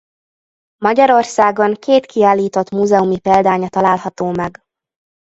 Magyarországon 0.83 1.73
két 1.73 2.05
kiállított 2.05 2.69
múzeumi 2.69 3.19
példánya 3.19 3.69
található 3.69 4.29
meg. 4.31 4.61